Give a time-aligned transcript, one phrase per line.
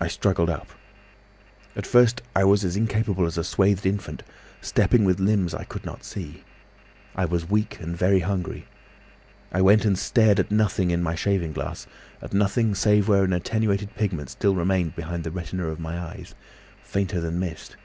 [0.00, 0.70] "I struggled up.
[1.76, 6.02] At first I was as incapable as a swathed infant—stepping with limbs I could not
[6.02, 6.44] see.
[7.14, 8.66] I was weak and very hungry.
[9.52, 11.86] I went and stared at nothing in my shaving glass,
[12.22, 16.34] at nothing save where an attenuated pigment still remained behind the retina of my eyes,
[16.82, 17.76] fainter than mist.